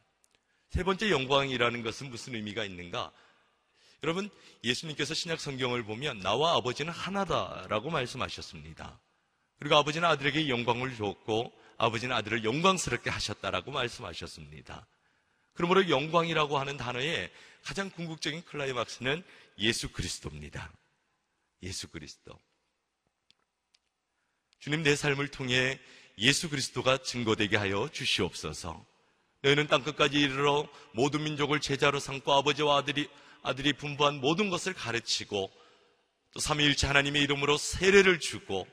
[0.70, 3.12] 세 번째 영광이라는 것은 무슨 의미가 있는가?
[4.04, 4.30] 여러분,
[4.64, 9.00] 예수님께서 신약 성경을 보면 나와 아버지는 하나다라고 말씀하셨습니다.
[9.62, 14.88] 그리고 아버지는 아들에게 영광을 줬고 아버지는 아들을 영광스럽게 하셨다라고 말씀하셨습니다.
[15.54, 17.30] 그러므로 영광이라고 하는 단어의
[17.62, 19.24] 가장 궁극적인 클라이막스는
[19.60, 20.71] 예수 그리스도입니다.
[21.62, 22.39] 예수 그리스도.
[24.58, 25.80] 주님 내 삶을 통해
[26.17, 28.84] 예수 그리스도가 증거되게 하여 주시옵소서.
[29.43, 33.08] 너희는 땅끝까지 이르러 모든 민족을 제자로 삼고 아버지와 아들이
[33.43, 35.52] 아들이 분부한 모든 것을 가르치고
[36.34, 38.65] 또 삼위일체 하나님의 이름으로 세례를 주고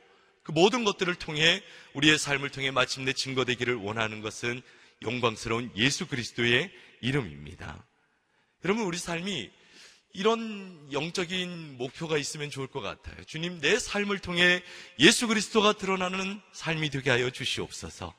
[0.49, 4.63] 그 모든 것들을 통해 우리의 삶을 통해 마침내 증거되기를 원하는 것은
[5.03, 7.85] 영광스러운 예수 그리스도의 이름입니다.
[8.65, 9.51] 여러분 우리 삶이
[10.15, 13.23] 이런 영적인 목표가 있으면 좋을 것 같아요.
[13.25, 14.63] 주님 내 삶을 통해
[14.99, 18.15] 예수 그리스도가 드러나는 삶이 되게 하여 주시옵소서.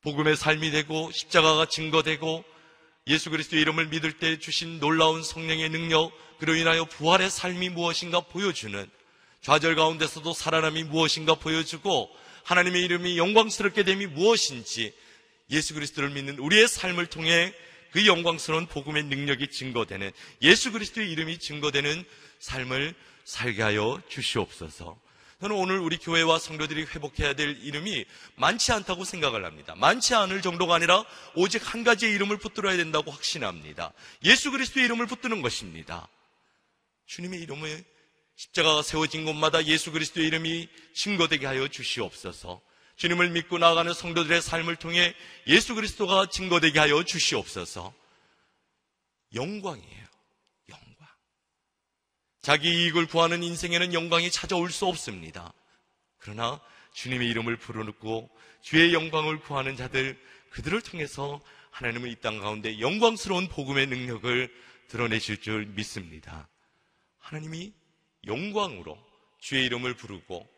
[0.00, 2.42] 복음의 삶이 되고 십자가가 증거되고
[3.08, 8.90] 예수 그리스도의 이름을 믿을 때 주신 놀라운 성령의 능력 그로 인하여 부활의 삶이 무엇인가 보여주는
[9.44, 12.08] 좌절 가운데서도 살아남이 무엇인가 보여주고
[12.44, 14.94] 하나님의 이름이 영광스럽게 됨이 무엇인지
[15.50, 17.52] 예수 그리스도를 믿는 우리의 삶을 통해
[17.92, 22.04] 그 영광스러운 복음의 능력이 증거되는 예수 그리스도의 이름이 증거되는
[22.38, 22.94] 삶을
[23.26, 24.98] 살게 하여 주시옵소서.
[25.42, 29.74] 저는 오늘 우리 교회와 성도들이 회복해야 될 이름이 많지 않다고 생각을 합니다.
[29.76, 31.04] 많지 않을 정도가 아니라
[31.34, 33.92] 오직 한 가지의 이름을 붙들어야 된다고 확신합니다.
[34.24, 36.08] 예수 그리스도의 이름을 붙드는 것입니다.
[37.04, 37.84] 주님의 이름을
[38.36, 42.60] 십자가가 세워진 곳마다 예수 그리스도의 이름이 증거되게 하여 주시옵소서.
[42.96, 45.14] 주님을 믿고 나아가는 성도들의 삶을 통해
[45.46, 47.92] 예수 그리스도가 증거되게 하여 주시옵소서.
[49.34, 50.04] 영광이에요.
[52.44, 55.54] 자기 이익을 구하는 인생에는 영광이 찾아올 수 없습니다.
[56.18, 56.60] 그러나
[56.92, 60.20] 주님의 이름을 부르고 주의 영광을 구하는 자들
[60.50, 64.54] 그들을 통해서 하나님은 이 땅 가운데 영광스러운 복음의 능력을
[64.88, 66.46] 드러내실 줄 믿습니다.
[67.18, 67.72] 하나님이
[68.26, 68.98] 영광으로
[69.38, 70.48] 주의 이름을 부르고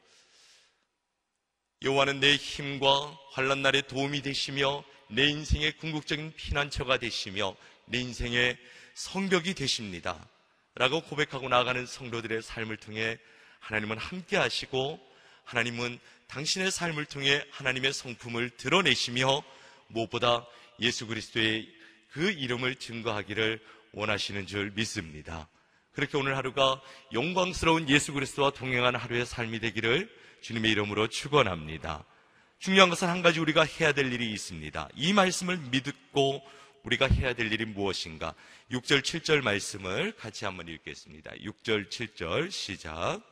[1.83, 8.57] 여호와는 내 힘과 환란 날에 도움이 되시며 내 인생의 궁극적인 피난처가 되시며 내 인생의
[8.95, 10.27] 성벽이 되십니다.
[10.75, 13.19] 라고 고백하고 나아가는 성도들의 삶을 통해
[13.61, 15.01] 하나님은 함께 하시고
[15.45, 15.99] 하나님은
[16.29, 19.43] 당신의 삶을 통해 하나님의 성품을 드러내시며
[19.89, 20.47] 무엇보다
[20.81, 21.69] 예수 그리스도의
[22.11, 23.61] 그 이름을 증거하기를
[23.93, 25.49] 원하시는 줄 믿습니다.
[25.97, 26.79] 그렇게 오늘 하루가
[27.15, 32.05] 영광스러운 예수 그리스도와 동행하는 하루의 삶이 되기를 주님의 이름으로 축원합니다.
[32.59, 34.91] 중요한 것은 한 가지 우리가 해야 될 일이 있습니다.
[34.95, 36.43] 이 말씀을 믿고
[36.83, 38.35] 우리가 해야 될 일이 무엇인가?
[38.71, 41.33] 6절, 7절 말씀을 같이 한번 읽겠습니다.
[41.33, 43.23] 6절, 7절 시작.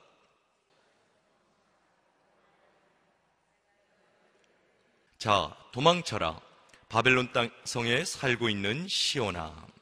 [5.18, 6.40] 자, 도망쳐라.
[6.88, 9.73] 바벨론 땅 성에 살고 있는 시오나.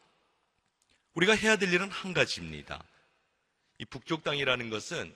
[1.14, 2.82] 우리가 해야 될 일은 한 가지입니다.
[3.78, 5.14] 이 북쪽 땅이라는 것은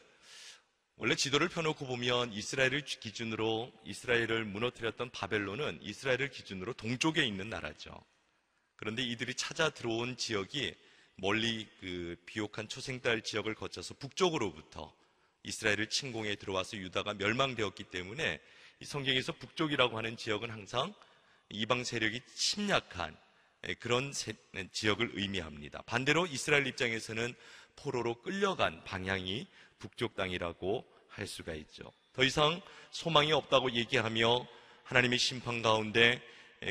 [0.96, 7.98] 원래 지도를 펴놓고 보면 이스라엘을 기준으로 이스라엘을 무너뜨렸던 바벨론은 이스라엘을 기준으로 동쪽에 있는 나라죠.
[8.76, 10.74] 그런데 이들이 찾아 들어온 지역이
[11.16, 14.94] 멀리 그 비옥한 초생달 지역을 거쳐서 북쪽으로부터
[15.44, 18.38] 이스라엘을 침공해 들어와서 유다가 멸망되었기 때문에
[18.80, 20.92] 이 성경에서 북쪽이라고 하는 지역은 항상
[21.48, 23.16] 이방 세력이 침략한
[23.80, 24.12] 그런
[24.72, 25.82] 지역을 의미합니다.
[25.82, 27.34] 반대로 이스라엘 입장에서는
[27.76, 29.46] 포로로 끌려간 방향이
[29.78, 31.92] 북쪽 땅이라고 할 수가 있죠.
[32.12, 34.46] 더 이상 소망이 없다고 얘기하며
[34.84, 36.22] 하나님의 심판 가운데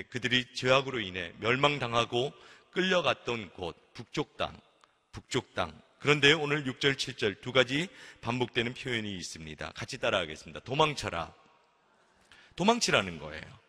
[0.10, 2.32] 그들이 죄악으로 인해 멸망당하고
[2.72, 4.60] 끌려갔던 곳 북쪽 땅,
[5.12, 5.80] 북쪽 땅.
[6.00, 7.88] 그런데 오늘 6절, 7절 두 가지
[8.22, 9.72] 반복되는 표현이 있습니다.
[9.72, 10.60] 같이 따라하겠습니다.
[10.62, 11.34] 도망쳐라.
[12.56, 13.64] 도망치라는 거예요.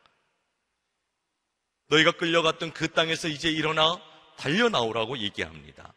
[1.88, 4.00] 너희가 끌려갔던 그 땅에서 이제 일어나
[4.36, 5.92] 달려나오라고 얘기합니다.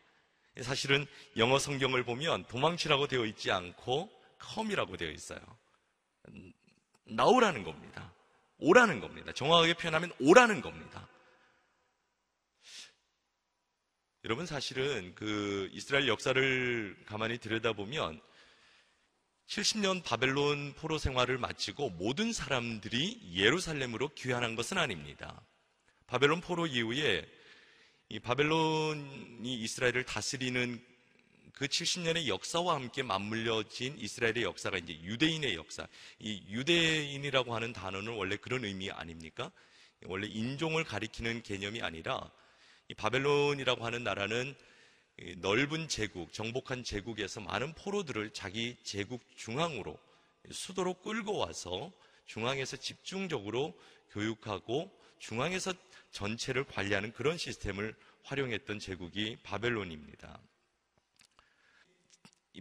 [0.61, 1.05] 사실은
[1.37, 4.09] 영어 성경을 보면 도망치라고 되어 있지 않고
[4.53, 5.39] come이라고 되어 있어요.
[7.05, 8.13] 나오라는 겁니다.
[8.59, 9.31] 오라는 겁니다.
[9.31, 11.07] 정확하게 표현하면 오라는 겁니다.
[14.25, 18.21] 여러분 사실은 그 이스라엘 역사를 가만히 들여다보면
[19.47, 25.41] 70년 바벨론 포로 생활을 마치고 모든 사람들이 예루살렘으로 귀환한 것은 아닙니다.
[26.09, 27.23] 바벨론 포로 이후에
[28.09, 30.83] 이 바벨론이 이스라엘을 다스리는
[31.53, 35.87] 그 70년의 역사와 함께 맞물려진 이스라엘의 역사가 이제 유대인의 역사.
[36.17, 39.51] 이 유대인이라고 하는 단어는 원래 그런 의미 아닙니까?
[40.05, 42.31] 원래 인종을 가리키는 개념이 아니라
[42.87, 44.55] 이 바벨론이라고 하는 나라는
[45.37, 49.95] 넓은 제국, 정복한 제국에서 많은 포로들을 자기 제국 중앙으로
[50.49, 51.91] 수도로 끌고 와서
[52.25, 55.73] 중앙에서 집중적으로 교육하고 중앙에서
[56.11, 60.39] 전체를 관리하는 그런 시스템을 활용했던 제국이 바벨론입니다.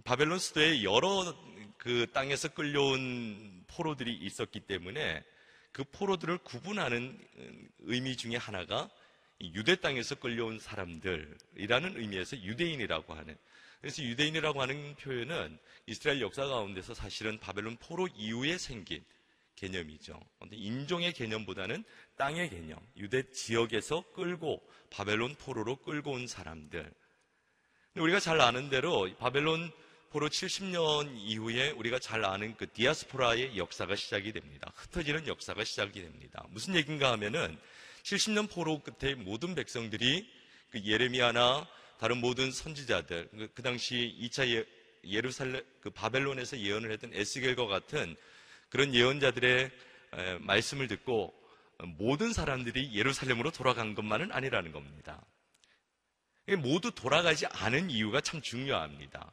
[0.05, 1.35] 바벨론 수도에 여러
[1.79, 5.25] 그 땅에서 끌려온 포로들이 있었기 때문에
[5.73, 7.19] 그 포로들을 구분하는
[7.81, 8.91] 의미 중에 하나가
[9.41, 13.37] 유대 땅에서 끌려온 사람들이라는 의미에서 유대인이라고 하는
[13.81, 19.05] 그래서 유대인이라고 하는 표현은 이스라엘 역사 가운데서 사실은 바벨론 포로 이후에 생긴
[19.59, 20.21] 개념이죠.
[20.53, 21.85] 인종의 개념보다는
[22.16, 26.90] 땅의 개념, 유대 지역에서 끌고 바벨론 포로로 끌고 온 사람들.
[27.97, 29.71] 우리가 잘 아는 대로 바벨론
[30.11, 34.73] 포로 70년 이후에 우리가 잘 아는 그 디아스포라의 역사가 시작이 됩니다.
[34.75, 36.47] 흩어지는 역사가 시작이 됩니다.
[36.51, 37.59] 무슨 얘기인가 하면은
[38.05, 40.26] 70년 포로 끝에 모든 백성들이
[40.70, 41.68] 그 예레미야나
[41.99, 44.64] 다른 모든 선지자들, 그, 그 당시 2차 예,
[45.05, 48.16] 예루살렘, 그 바벨론에서 예언을 했던 에스겔과 같은
[48.69, 49.71] 그런 예언자들의
[50.41, 51.35] 말씀을 듣고
[51.97, 55.25] 모든 사람들이 예루살렘으로 돌아간 것만은 아니라는 겁니다.
[56.59, 59.33] 모두 돌아가지 않은 이유가 참 중요합니다.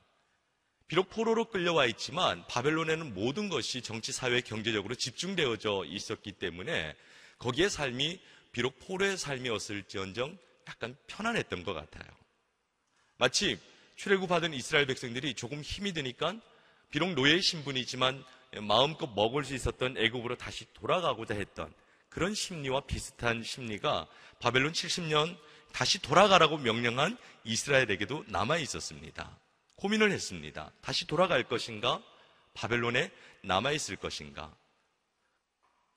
[0.88, 6.96] 비록 포로로 끌려와 있지만 바벨론에는 모든 것이 정치, 사회, 경제적으로 집중되어져 있었기 때문에
[7.40, 8.20] 거기에 삶이
[8.52, 12.06] 비록 포로의 삶이었을지언정 약간 편안했던 것 같아요.
[13.18, 13.60] 마치
[13.96, 16.40] 출애굽 받은 이스라엘 백성들이 조금 힘이 드니까
[16.92, 18.24] 비록 노예의 신분이지만
[18.62, 21.74] 마음껏 먹을 수 있었던 애굽으로 다시 돌아가고자 했던
[22.10, 24.08] 그런 심리와 비슷한 심리가
[24.40, 25.38] 바벨론 70년
[25.74, 29.38] 다시 돌아가라고 명령한 이스라엘에게도 남아 있었습니다.
[29.76, 30.72] 고민을 했습니다.
[30.82, 32.02] 다시 돌아갈 것인가?
[32.54, 33.12] 바벨론에
[33.44, 34.56] 남아 있을 것인가?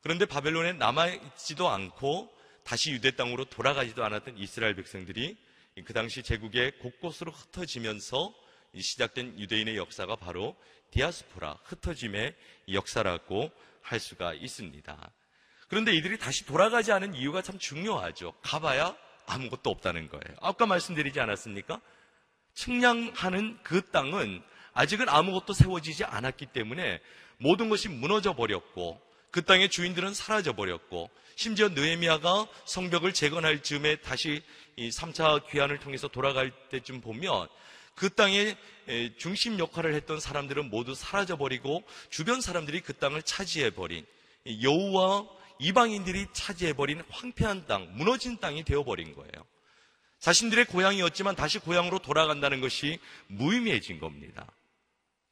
[0.01, 2.33] 그런데 바벨론에 남아 있지도 않고
[2.65, 5.37] 다시 유대 땅으로 돌아가지도 않았던 이스라엘 백성들이
[5.85, 8.35] 그 당시 제국의 곳곳으로 흩어지면서
[8.83, 10.57] 시작된 유대인의 역사가 바로
[10.91, 12.35] 디아스포라, 흩어짐의
[12.73, 13.51] 역사라고
[13.83, 15.11] 할 수가 있습니다.
[15.69, 18.33] 그런데 이들이 다시 돌아가지 않은 이유가 참 중요하죠.
[18.43, 20.37] 가봐야 아무것도 없다는 거예요.
[20.41, 21.81] 아까 말씀드리지 않았습니까?
[22.55, 27.01] 측량하는 그 땅은 아직은 아무것도 세워지지 않았기 때문에
[27.39, 29.01] 모든 것이 무너져 버렸고
[29.31, 34.43] 그 땅의 주인들은 사라져 버렸고 심지어 느헤미야가 성벽을 재건할 즈음에 다시
[34.77, 37.49] 이 3차 귀환을 통해서 돌아갈 때쯤 보면
[37.99, 38.57] 그 땅의
[39.19, 44.07] 중심 역할을 했던 사람들은 모두 사라져 버리고 주변 사람들이 그 땅을 차지해 버린
[44.63, 45.27] 여우와
[45.59, 49.45] 이방인들이 차지해 버린 황폐한 땅, 무너진 땅이 되어 버린 거예요.
[50.21, 54.47] 자신들의 고향이었지만 다시 고향으로 돌아간다는 것이 무의미해진 겁니다.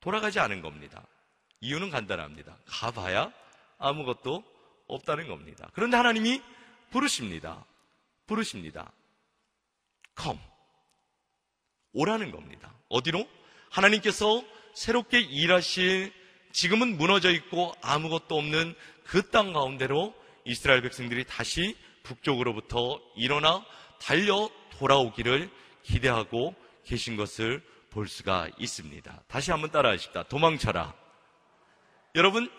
[0.00, 1.06] 돌아가지 않은 겁니다.
[1.60, 2.58] 이유는 간단합니다.
[2.66, 3.32] 가봐야
[3.78, 4.42] 아무것도
[4.88, 5.70] 없다는 겁니다.
[5.72, 6.42] 그런데 하나님이
[6.90, 7.64] 부르십니다.
[8.26, 8.90] 부르십니다.
[10.20, 10.40] come.
[11.96, 12.72] 오라는 겁니다.
[12.90, 13.26] 어디로?
[13.70, 14.44] 하나님께서
[14.74, 16.12] 새롭게 일하실
[16.52, 18.74] 지금은 무너져 있고 아무것도 없는
[19.04, 23.64] 그 땅 가운데로 이스라엘 백성들이 다시 북쪽으로부터 일어나
[24.00, 25.50] 달려 돌아오기를
[25.82, 29.22] 기대하고 계신 것을 볼 수가 있습니다.
[29.26, 30.24] 다시 한번 따라하십시다.
[30.24, 30.94] 도망쳐라.
[32.14, 32.50] 여러분,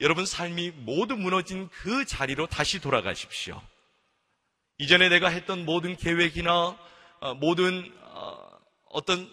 [0.00, 3.60] 여러분 삶이 모두 무너진 그 자리로 다시 돌아가십시오.
[4.78, 6.78] 이전에 내가 했던 모든 계획이나
[7.20, 8.48] 어, 모든 어,
[8.88, 9.30] 어떤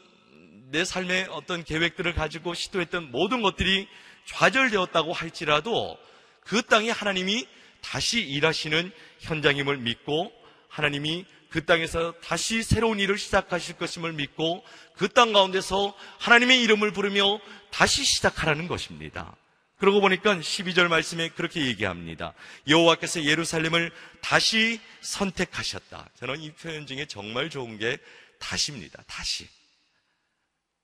[0.71, 3.87] 내 삶의 어떤 계획들을 가지고 시도했던 모든 것들이
[4.25, 5.97] 좌절되었다고 할지라도
[6.41, 7.47] 그 땅에 하나님이
[7.81, 10.33] 다시 일하시는 현장임을 믿고
[10.67, 14.63] 하나님이 그 땅에서 다시 새로운 일을 시작하실 것임을 믿고
[14.95, 17.39] 그 땅 가운데서 하나님의 이름을 부르며
[17.71, 19.35] 다시 시작하라는 것입니다.
[19.77, 22.33] 그러고 보니까 12절 말씀에 그렇게 얘기합니다.
[22.67, 26.09] 여호와께서 예루살렘을 다시 선택하셨다.
[26.19, 27.97] 저는 이 표현 중에 정말 좋은 게
[28.43, 29.01] 다시입니다.
[29.07, 29.47] 다시.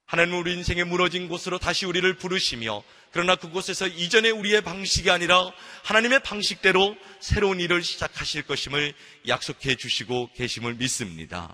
[0.05, 2.82] 하나님은 우리 인생에 무너진 곳으로 다시 우리를 부르시며
[3.12, 5.51] 그러나 그곳에서 이전에 우리의 방식이 아니라
[5.84, 8.93] 하나님의 방식대로 새로운 일을 시작하실 것임을
[9.28, 11.53] 약속해 주시고 계심을 믿습니다.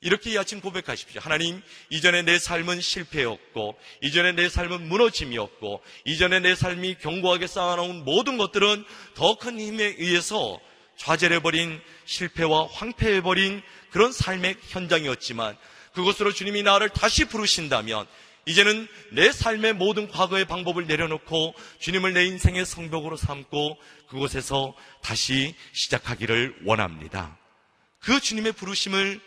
[0.00, 1.20] 이렇게 이 아침 고백하십시오.
[1.20, 8.36] 하나님, 이전에 내 삶은 실패였고, 이전에 내 삶은 무너짐이었고, 이전에 내 삶이 견고하게 쌓아놓은 모든
[8.36, 10.60] 것들은 더 큰 힘에 의해서
[10.96, 15.56] 좌절해버린 실패와 황폐해버린 그런 삶의 현장이었지만,
[15.94, 18.06] 그것으로 주님이 나를 다시 부르신다면,
[18.46, 23.78] 이제는 내 삶의 모든 과거의 방법을 내려놓고 주님을 내 인생의 성벽으로 삼고
[24.08, 27.38] 그곳에서 다시 시작하기를 원합니다.
[28.00, 29.20] 그 주님의 부르심을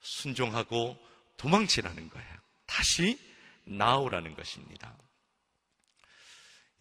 [0.00, 0.96] 순종하고
[1.36, 2.28] 도망치라는 거예요.
[2.66, 3.18] 다시
[3.64, 4.96] 나오라는 것입니다.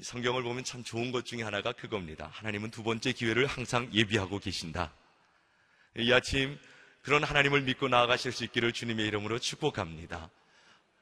[0.02, 2.30] 성경을 보면 참 좋은 것 중에 하나가 그겁니다.
[2.34, 4.94] 하나님은 두 번째 기회를 항상 예비하고 계신다.
[5.98, 6.60] 이 아침
[7.02, 10.30] 그런 하나님을 믿고 나아가실 수 있기를 주님의 이름으로 축복합니다.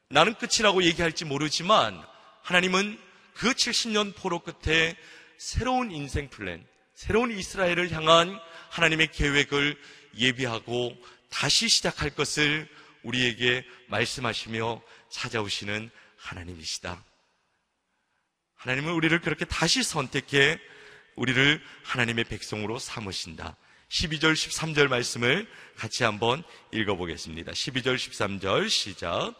[0.08, 2.02] 나는 끝이라고 얘기할지 모르지만
[2.40, 2.98] 하나님은
[3.34, 4.96] 그 70년 포로 끝에
[5.36, 8.38] 새로운 인생 플랜, 새로운 이스라엘을 향한
[8.70, 9.78] 하나님의 계획을
[10.16, 10.96] 예비하고
[11.28, 12.66] 다시 시작할 것을
[13.02, 14.80] 우리에게 말씀하시며
[15.10, 17.04] 찾아오시는 하나님이시다.
[18.56, 20.58] 하나님은 우리를 그렇게 다시 선택해
[21.14, 23.56] 우리를 하나님의 백성으로 삼으신다.
[23.88, 26.42] 12절, 13절 말씀을 같이 한번
[26.72, 27.52] 읽어보겠습니다.
[27.52, 29.34] 12절, 13절 시작.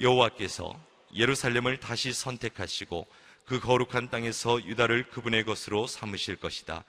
[0.00, 0.74] 여호와께서
[1.14, 3.06] 예루살렘을 다시 선택하시고
[3.44, 6.84] 그 거룩한 땅에서 유다를 그분의 것으로 삼으실 것이다.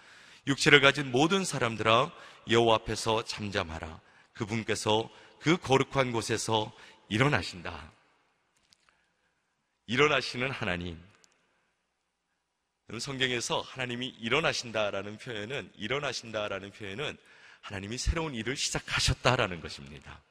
[0.47, 2.11] 육체를 가진 모든 사람들아
[2.49, 3.99] 여호와 앞에서 잠잠하라.
[4.34, 5.09] 그분께서
[5.39, 6.71] 그 거룩한 곳에서
[7.09, 7.91] 일어나신다.
[9.88, 11.12] 일어나시는 하나님.
[13.00, 17.18] 성경에서 하나님이 일어나신다라는 표현은 일어나신다라는 표현은
[17.62, 20.22] 하나님이 새로운 일을 시작하셨다라는 것입니다.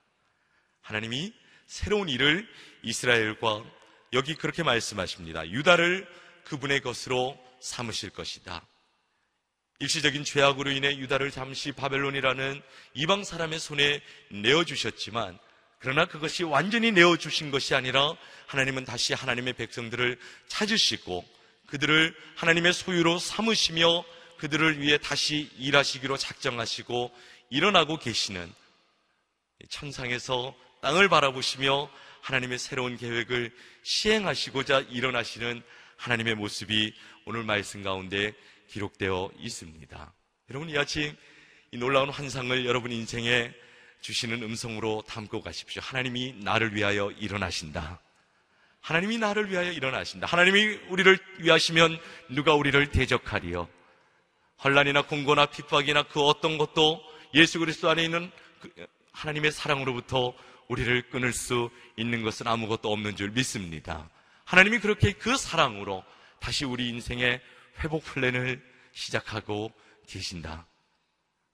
[0.83, 1.33] 하나님이
[1.67, 2.47] 새로운 일을
[2.83, 3.65] 이스라엘과
[4.13, 5.49] 여기 그렇게 말씀하십니다.
[5.49, 6.07] 유다를
[6.45, 8.63] 그분의 것으로 삼으실 것이다.
[9.79, 12.63] 일시적인 죄악으로 인해 유다를 잠시 바벨론이라는
[12.95, 14.01] 이방 사람의 손에
[14.31, 15.39] 내어주셨지만
[15.79, 18.15] 그러나 그것이 완전히 내어주신 것이 아니라
[18.47, 21.25] 하나님은 다시 하나님의 백성들을 찾으시고
[21.73, 24.05] 그들을 하나님의 소유로 삼으시며
[24.37, 27.11] 그들을 위해 다시 일하시기로 작정하시고
[27.49, 28.53] 일어나고 계시는
[29.71, 35.63] 천상에서 땅을 바라보시며 하나님의 새로운 계획을 시행하시고자 일어나시는
[35.97, 36.93] 하나님의 모습이
[37.25, 38.35] 오늘 말씀 가운데
[38.69, 40.13] 기록되어 있습니다.
[40.51, 41.17] 여러분 이 아침
[41.71, 43.51] 이 놀라운 환상을 여러분 인생에
[44.03, 45.81] 주시는 음성으로 담고 가십시오.
[45.81, 47.99] 하나님이 나를 위하여 일어나신다.
[48.83, 50.27] 하나님이 나를 위하여 일어나신다.
[50.27, 51.99] 하나님이 우리를 위하시면
[52.31, 53.69] 누가 우리를 대적하리요?
[54.63, 57.01] 혼란이나 공고나 핍박이나 그 어떤 것도
[57.35, 58.31] 예수 그리스도 안에 있는
[58.61, 58.71] 그
[59.13, 60.35] 하나님의 사랑으로부터
[60.69, 64.11] 우리를 끊을 수 있는 것은 아무것도 없는 줄 믿습니다.
[64.45, 66.05] 하나님이 그렇게 그 사랑으로
[66.41, 67.41] 다시 우리 인생의
[67.81, 68.61] 회복 플랜을
[68.93, 69.73] 시작하고
[70.09, 70.67] 계신다.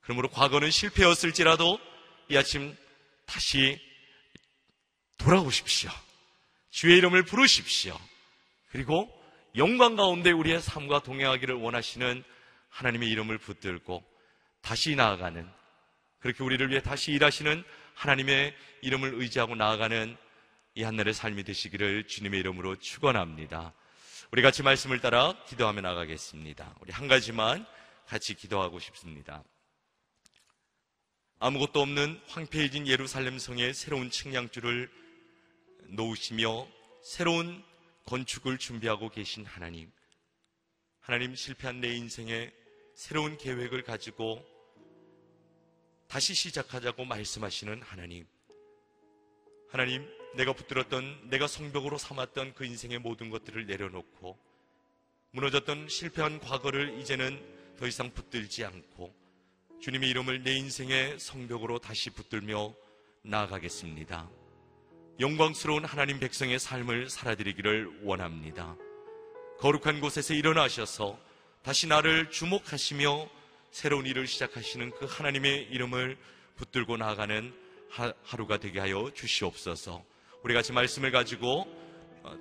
[0.00, 1.78] 그러므로 과거는 실패였을지라도
[2.30, 2.74] 이 아침
[3.26, 3.78] 다시
[5.18, 5.90] 돌아오십시오.
[6.70, 7.98] 주의 이름을 부르십시오.
[8.70, 9.08] 그리고
[9.56, 12.22] 영광 가운데 우리의 삶과 동행하기를 원하시는
[12.68, 14.04] 하나님의 이름을 붙들고
[14.60, 15.48] 다시 나아가는
[16.20, 17.64] 그렇게 우리를 위해 다시 일하시는
[17.94, 20.16] 하나님의 이름을 의지하고 나아가는
[20.74, 23.72] 이 한날의 삶이 되시기를 주님의 이름으로 축원합니다.
[24.30, 26.76] 우리 같이 말씀을 따라 기도하며 나가겠습니다.
[26.80, 27.66] 우리 한 가지만
[28.06, 29.42] 같이 기도하고 싶습니다.
[31.40, 34.90] 아무것도 없는 황폐해진 예루살렘 성에 새로운 측량줄을
[35.88, 36.66] 놓으시며
[37.02, 37.62] 새로운
[38.04, 39.90] 건축을 준비하고 계신 하나님.
[41.00, 42.52] 하나님 실패한 내 인생에
[42.94, 44.44] 새로운 계획을 가지고
[46.08, 48.26] 다시 시작하자고 말씀하시는 하나님.
[49.70, 54.38] 하나님, 내가 붙들었던, 내가 성벽으로 삼았던 그 인생의 모든 것들을 내려놓고
[55.30, 59.14] 무너졌던 실패한 과거를 이제는 더 이상 붙들지 않고
[59.80, 62.74] 주님의 이름을 내 인생의 성벽으로 다시 붙들며
[63.22, 64.37] 나아가겠습니다.
[65.20, 68.76] 영광스러운 하나님 백성의 삶을 살아드리기를 원합니다.
[69.58, 71.18] 거룩한 곳에서 일어나셔서
[71.64, 73.28] 다시 나를 주목하시며
[73.72, 76.16] 새로운 일을 시작하시는 그 하나님의 이름을
[76.54, 77.52] 붙들고 나아가는
[78.22, 80.04] 하루가 되게 하여 주시옵소서.
[80.44, 81.66] 우리 같이 말씀을 가지고
[82.22, 82.36] 어,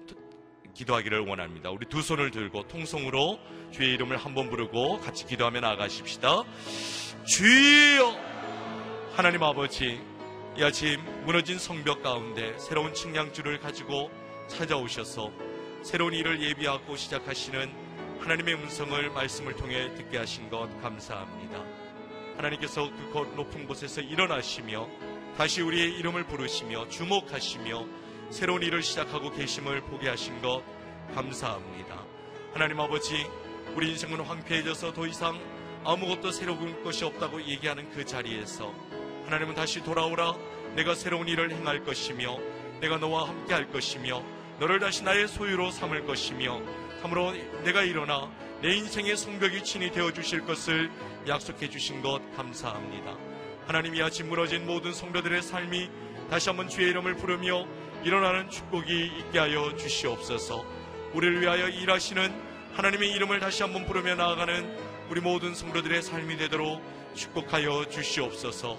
[0.75, 1.71] 기도하기를 원합니다.
[1.71, 3.39] 우리 두 손을 들고 통성으로
[3.71, 6.43] 주의 이름을 한번 부르고 같이 기도하며 나아가십시다.
[7.25, 8.11] 주여!
[9.15, 9.99] 하나님 아버지,
[10.58, 14.10] 이 아침 무너진 성벽 가운데 새로운 측량줄을 가지고
[14.47, 15.32] 찾아오셔서
[15.84, 17.72] 새로운 일을 예비하고 시작하시는
[18.22, 21.64] 하나님의 음성을 말씀을 통해 듣게 하신 것 감사합니다.
[22.38, 24.88] 하나님께서 그 높은 곳에서 일어나시며
[25.38, 27.86] 다시 우리의 이름을 부르시며 주목하시며
[28.32, 30.64] 새로운 일을 시작하고 계심을 보게 하신 것
[31.14, 32.03] 감사합니다.
[32.53, 33.28] 하나님 아버지,
[33.76, 35.39] 우리 인생은 황폐해져서 더 이상
[35.84, 38.74] 아무것도 새로운 것이 없다고 얘기하는 그 자리에서
[39.28, 40.36] 하나님은 다시 돌아오라
[40.75, 42.39] 내가 새로운 일을 행할 것이며
[42.80, 44.23] 내가 너와 함께 할 것이며
[44.57, 46.61] 너를 다시 나의 소유로 삼을 것이며
[47.01, 47.34] 참으로
[47.65, 50.89] 내가 일어나 내 인생의 성벽이 친히 되어 주실 것을
[51.28, 53.17] 약속해 주신 것 감사합니다.
[53.67, 55.89] 하나님이 아침 무너진 모든 성도들의 삶이
[56.30, 57.67] 다시 한번 주의 이름을 부르며
[58.05, 60.65] 일어나는 축복이 있게 하여 주시옵소서.
[61.13, 62.32] 우리를 위하여 일하시는
[62.75, 64.78] 하나님의 이름을 다시 한번 부르며 나아가는
[65.09, 66.82] 우리 모든 성도들의 삶이 되도록
[67.13, 68.78] 축복하여 주시옵소서.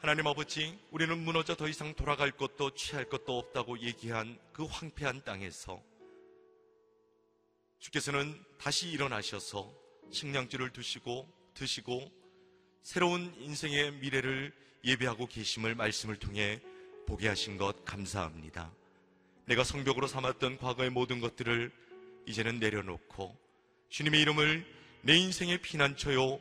[0.00, 5.82] 하나님 아버지, 우리는 무너져 더 이상 돌아갈 것도 취할 것도 없다고 얘기한 그 황폐한 땅에서
[7.80, 9.68] 주께서는 다시 일어나셔서
[10.12, 12.12] 식량줄을 두시고 드시고
[12.82, 16.60] 새로운 인생의 미래를 예배하고 계심을 말씀을 통해
[17.08, 18.70] 보게 하신 것 감사합니다.
[19.46, 21.72] 내가 성벽으로 삼았던 과거의 모든 것들을
[22.24, 23.36] 이제는 내려놓고
[23.88, 24.64] 주님의 이름을
[25.02, 26.38] 내 인생의 피난처요,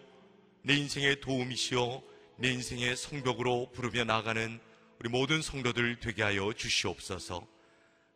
[0.62, 2.03] 내 인생의 도움이시요,
[2.39, 4.59] 내 인생의 성벽으로 부르며 나가는
[4.99, 7.47] 우리 모든 성도들 되게 하여 주시옵소서.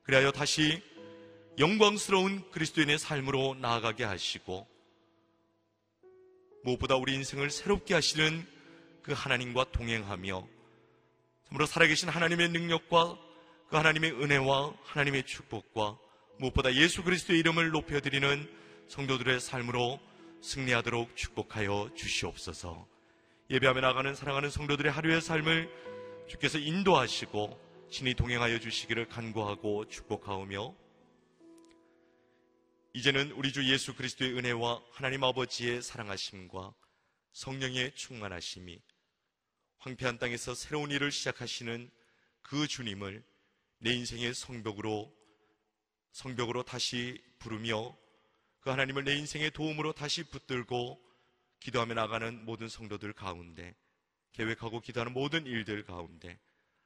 [0.03, 0.81] 그리하여 다시
[1.57, 4.67] 영광스러운 그리스도인의 삶으로 나아가게 하시고
[6.63, 8.47] 무엇보다 우리 인생을 새롭게 하시는
[9.01, 10.47] 그 하나님과 동행하며
[11.47, 13.17] 참으로 살아계신 하나님의 능력과
[13.69, 15.97] 그 하나님의 은혜와 하나님의 축복과
[16.37, 18.47] 무엇보다 예수 그리스도의 이름을 높여드리는
[18.87, 19.99] 성도들의 삶으로
[20.41, 22.87] 승리하도록 축복하여 주시옵소서.
[23.51, 25.69] 예배하며 나가는 사랑하는 성도들의 하루의 삶을
[26.29, 30.73] 주께서 인도하시고 신이 동행하여 주시기를 간구하고 축복하오며
[32.93, 36.73] 이제는 우리 주 예수 그리스도의 은혜와 하나님 아버지의 사랑하심과
[37.33, 38.79] 성령의 충만하심이
[39.79, 41.91] 황폐한 땅에서 새로운 일을 시작하시는
[42.43, 43.21] 그 주님을
[43.79, 45.13] 내 인생의 성벽으로
[46.13, 47.97] 성벽으로 다시 부르며
[48.61, 51.10] 그 하나님을 내 인생의 도움으로 다시 붙들고
[51.61, 53.73] 기도하며 나가는 모든 성도들 가운데
[54.33, 56.39] 계획하고 기도하는 모든 일들 가운데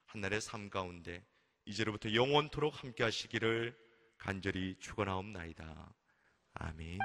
[0.05, 1.25] 한날의 삶 가운데
[1.65, 3.75] 이제로부터 영원토록 함께 하시기를
[4.17, 5.93] 간절히 축원하옵나이다.
[6.55, 6.99] 아멘.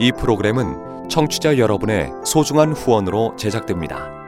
[0.00, 4.27] 이 프로그램은 청취자 여러분의 소중한 후원으로 제작됩니다.